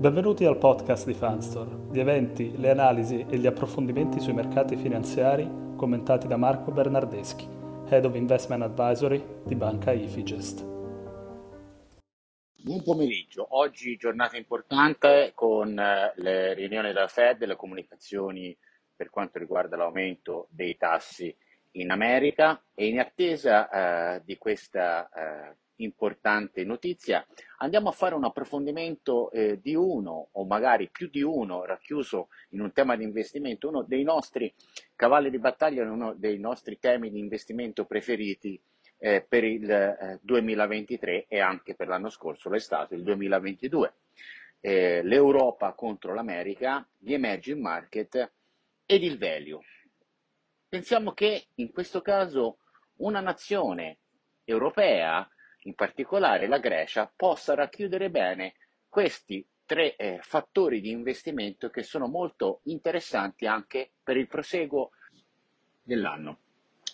[0.00, 5.46] Benvenuti al podcast di Fanstore, gli eventi, le analisi e gli approfondimenti sui mercati finanziari
[5.76, 7.46] commentati da Marco Bernardeschi,
[7.86, 10.64] Head of Investment Advisory di Banca Ifigest.
[12.62, 18.56] Buon pomeriggio, oggi giornata importante con eh, le riunioni della Fed, le comunicazioni
[18.96, 21.36] per quanto riguarda l'aumento dei tassi
[21.72, 22.58] in America.
[22.74, 23.68] E in attesa
[24.16, 27.26] eh, di questa eh, importante notizia,
[27.58, 32.60] andiamo a fare un approfondimento eh, di uno o magari più di uno racchiuso in
[32.60, 34.52] un tema di investimento, uno dei nostri
[34.94, 38.60] cavalli di battaglia, uno dei nostri temi di investimento preferiti
[38.98, 43.94] eh, per il eh, 2023 e anche per l'anno scorso, stato il 2022.
[44.60, 48.32] Eh, L'Europa contro l'America, gli emerging market
[48.84, 49.60] ed il value.
[50.68, 52.58] Pensiamo che in questo caso
[52.96, 53.98] una nazione
[54.44, 55.28] europea
[55.64, 58.54] in particolare la Grecia, possa racchiudere bene
[58.88, 64.90] questi tre eh, fattori di investimento che sono molto interessanti anche per il proseguo
[65.82, 66.38] dell'anno.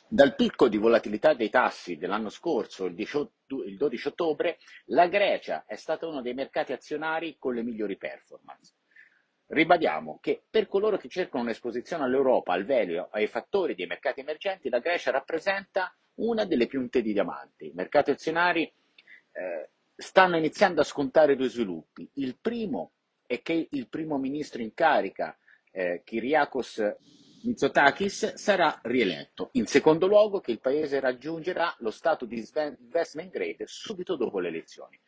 [0.09, 5.65] Dal picco di volatilità dei tassi dell'anno scorso, il, 18, il 12 ottobre, la Grecia
[5.67, 8.75] è stata uno dei mercati azionari con le migliori performance.
[9.47, 14.69] Ribadiamo che per coloro che cercano un'esposizione all'Europa, al velio, ai fattori dei mercati emergenti,
[14.69, 17.67] la Grecia rappresenta una delle punte di diamante.
[17.67, 22.09] I mercati azionari eh, stanno iniziando a scontare due sviluppi.
[22.15, 22.93] Il primo
[23.27, 25.37] è che il primo ministro in carica,
[25.73, 26.95] eh, Kyriakos
[27.43, 29.51] Mitsotakis, sarà rieletto.
[29.53, 34.49] In secondo luogo, che il paese raggiungerà lo stato di investment grade subito dopo le
[34.49, 34.99] elezioni.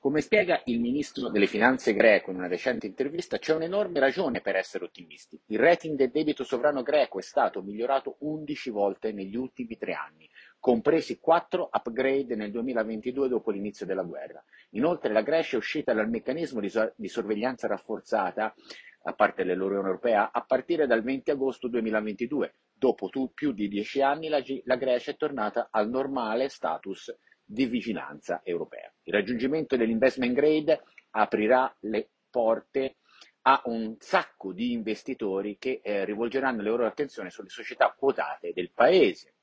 [0.00, 4.54] Come spiega il ministro delle finanze greco in una recente intervista, c'è un'enorme ragione per
[4.54, 5.36] essere ottimisti.
[5.46, 10.30] Il rating del debito sovrano greco è stato migliorato 11 volte negli ultimi tre anni,
[10.60, 14.40] compresi 4 upgrade nel 2022 dopo l'inizio della guerra.
[14.70, 18.54] Inoltre la Grecia è uscita dal meccanismo di, so- di sorveglianza rafforzata
[19.02, 22.54] a parte l'Unione Europea, a partire dal 20 agosto 2022.
[22.72, 27.12] Dopo tu, più di dieci anni la, G- la Grecia è tornata al normale status
[27.50, 28.92] di vigilanza europea.
[29.04, 30.82] Il raggiungimento dell'investment grade
[31.12, 32.96] aprirà le porte
[33.42, 38.70] a un sacco di investitori che eh, rivolgeranno le loro attenzioni sulle società quotate del
[38.72, 39.34] paese,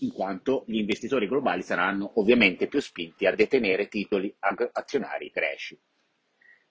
[0.00, 4.34] in quanto gli investitori globali saranno ovviamente più spinti a detenere titoli
[4.72, 5.80] azionari greci.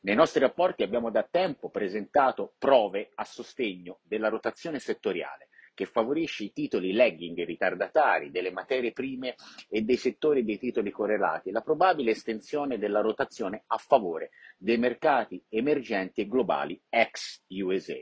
[0.02, 6.44] Nei nostri rapporti abbiamo da tempo presentato prove a sostegno della rotazione settoriale che favorisce
[6.44, 9.36] i titoli lagging ritardatari delle materie prime
[9.70, 15.42] e dei settori dei titoli correlati, la probabile estensione della rotazione a favore dei mercati
[15.48, 17.96] emergenti e globali ex USA.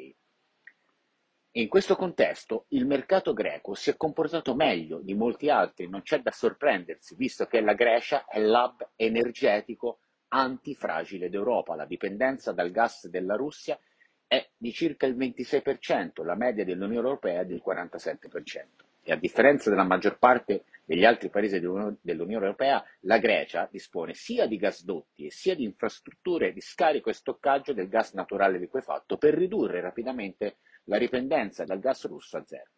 [1.52, 6.20] In questo contesto il mercato greco si è comportato meglio di molti altri, non c'è
[6.22, 10.00] da sorprendersi, visto che la Grecia è l'hub energetico
[10.30, 13.80] antifragile d'Europa, la dipendenza dal gas della Russia
[14.28, 18.66] è di circa il 26%, la media dell'Unione Europea è del 47%.
[19.04, 24.46] E a differenza della maggior parte degli altri paesi dell'Unione Europea, la Grecia dispone sia
[24.48, 29.34] di gasdotti e sia di infrastrutture di scarico e stoccaggio del gas naturale liquefatto per
[29.34, 32.70] ridurre rapidamente la dipendenza dal gas russo a zero.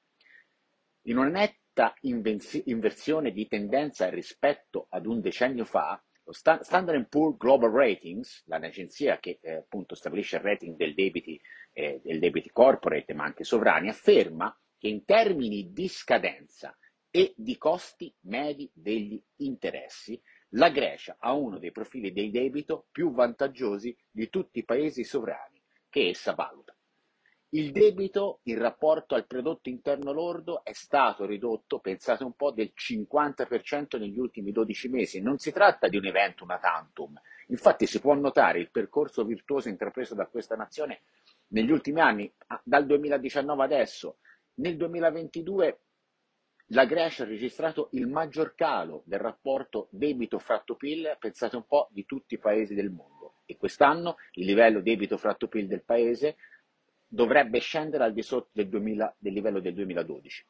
[1.04, 6.00] In una netta inversione di tendenza rispetto ad un decennio fa,
[6.32, 11.40] Standard Poor's Global Ratings, l'agenzia che eh, appunto stabilisce il rating del debiti,
[11.74, 16.76] eh, del debiti corporate ma anche sovrani, afferma che in termini di scadenza
[17.12, 20.22] e di costi medi degli interessi,
[20.54, 25.62] la Grecia ha uno dei profili del debito più vantaggiosi di tutti i paesi sovrani
[25.90, 26.76] che essa valuta.
[27.52, 32.74] Il debito in rapporto al prodotto interno lordo è stato ridotto, pensate un po', del
[32.76, 35.20] 50% negli ultimi 12 mesi.
[35.20, 37.20] Non si tratta di un evento una tantum.
[37.48, 41.02] Infatti si può notare il percorso virtuoso intrapreso da questa nazione
[41.48, 42.32] negli ultimi anni,
[42.64, 44.18] dal 2019 adesso.
[44.56, 45.80] Nel 2022
[46.68, 51.88] la Grecia ha registrato il maggior calo del rapporto debito fratto PIL, pensate un po',
[51.90, 53.38] di tutti i paesi del mondo.
[53.48, 56.36] E quest'anno il livello debito fratto PIL del paese
[57.10, 60.46] dovrebbe scendere al di sotto del, 2000, del livello del 2012.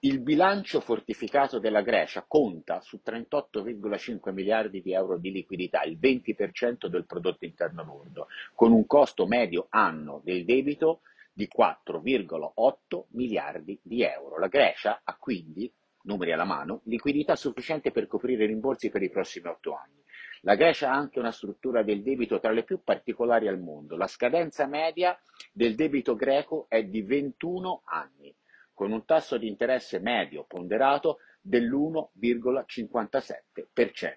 [0.00, 6.88] Il bilancio fortificato della Grecia conta su 38,5 miliardi di euro di liquidità, il 20%
[6.88, 11.00] del prodotto interno lordo, con un costo medio anno del debito
[11.32, 14.38] di 4,8 miliardi di euro.
[14.38, 19.08] La Grecia ha quindi, numeri alla mano, liquidità sufficiente per coprire i rimborsi per i
[19.08, 20.03] prossimi otto anni.
[20.46, 23.96] La Grecia ha anche una struttura del debito tra le più particolari al mondo.
[23.96, 25.18] La scadenza media
[25.50, 28.34] del debito greco è di 21 anni,
[28.74, 34.16] con un tasso di interesse medio ponderato dell'1,57%.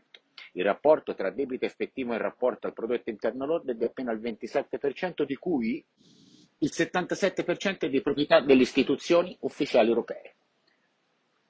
[0.53, 4.19] il rapporto tra debito effettivo in rapporto al prodotto interno lordo è di appena il
[4.19, 5.81] 27%, di cui
[6.57, 10.35] il 77% è di proprietà delle istituzioni ufficiali europee.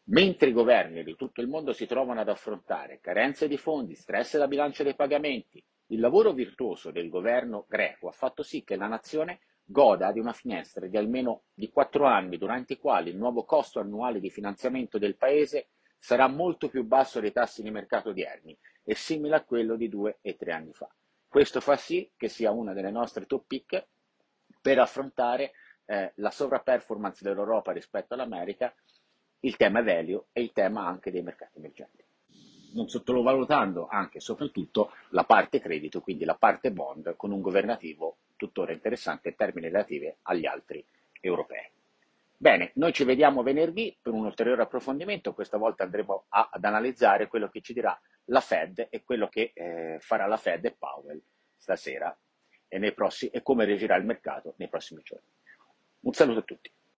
[0.09, 4.33] Mentre i governi di tutto il mondo si trovano ad affrontare carenze di fondi, stress
[4.33, 8.88] della bilancia dei pagamenti, il lavoro virtuoso del governo greco ha fatto sì che la
[8.88, 13.44] nazione goda di una finestra di almeno di quattro anni durante i quali il nuovo
[13.44, 15.68] costo annuale di finanziamento del paese
[16.00, 20.19] sarà molto più basso dei tassi di mercato odierni e simile a quello di due
[20.21, 20.88] e tre anni fa.
[21.27, 23.88] Questo fa sì che sia una delle nostre top pick
[24.62, 25.51] per affrontare
[25.86, 28.74] eh, la sovraperformance dell'Europa rispetto all'America
[29.41, 32.03] il tema value e il tema anche dei mercati emergenti.
[32.73, 38.17] Non sottovalutando anche e soprattutto la parte credito, quindi la parte bond, con un governativo
[38.35, 40.85] tuttora interessante in termini relativi agli altri
[41.21, 41.69] europei.
[42.39, 47.27] Bene, noi ci vediamo venerdì per un ulteriore approfondimento, questa volta andremo a, ad analizzare
[47.27, 51.19] quello che ci dirà la Fed e quello che eh, farà la Fed e Powell
[51.55, 52.15] stasera
[52.67, 55.25] e, prossimi, e come reagirà il mercato nei prossimi giorni.
[56.01, 56.71] Un saluto a tutti.